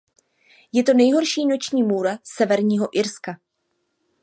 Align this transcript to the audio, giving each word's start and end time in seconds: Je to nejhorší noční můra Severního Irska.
Je 0.73 0.83
to 0.83 0.93
nejhorší 0.93 1.45
noční 1.45 1.83
můra 1.83 2.17
Severního 2.23 2.89
Irska. 2.97 3.37